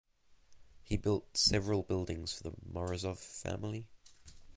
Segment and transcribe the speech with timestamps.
[0.81, 3.85] He built several buildings for the Morozov family.